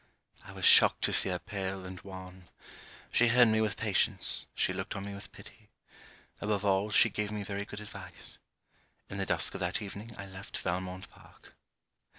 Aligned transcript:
I 0.43 0.51
was 0.51 0.65
shocked 0.65 1.03
to 1.03 1.13
see 1.13 1.29
her 1.29 1.37
pale 1.37 1.85
and 1.85 2.01
wan. 2.01 2.49
She 3.11 3.27
heard 3.27 3.49
me 3.49 3.61
with 3.61 3.77
patience, 3.77 4.47
she 4.55 4.73
looked 4.73 4.95
on 4.95 5.05
me 5.05 5.13
with 5.13 5.31
pity. 5.31 5.69
Above 6.41 6.65
all, 6.65 6.89
she 6.89 7.07
gave 7.11 7.31
me 7.31 7.43
very 7.43 7.65
good 7.65 7.79
advice. 7.81 8.39
In 9.11 9.19
the 9.19 9.27
dusk 9.27 9.53
of 9.53 9.59
that 9.59 9.79
evening, 9.79 10.15
I 10.17 10.25
left 10.25 10.57
Valmont 10.57 11.07
park. 11.11 11.53